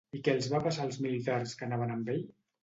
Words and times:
I 0.17 0.19
què 0.27 0.33
els 0.37 0.47
va 0.53 0.61
passar 0.67 0.87
als 0.89 0.97
militars 1.07 1.53
que 1.61 1.69
anaven 1.69 1.95
amb 1.99 2.11
ell? 2.17 2.27